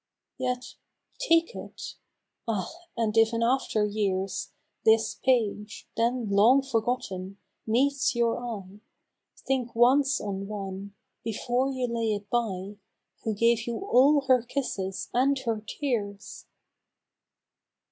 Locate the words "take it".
1.19-1.93